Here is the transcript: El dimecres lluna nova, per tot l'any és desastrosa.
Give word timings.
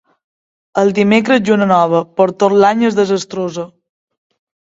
El 0.83 0.87
dimecres 0.99 1.43
lluna 1.49 1.67
nova, 1.73 1.99
per 2.23 2.27
tot 2.45 2.57
l'any 2.63 2.83
és 2.91 2.99
desastrosa. 3.01 3.69